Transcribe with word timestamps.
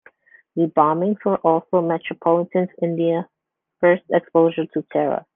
The 0.55 0.65
bombings 0.65 1.23
were 1.23 1.37
also 1.37 1.79
metropolitan 1.79 2.69
India's 2.81 3.25
first 3.79 4.01
exposure 4.09 4.65
to 4.73 4.81
terror. 4.91 5.25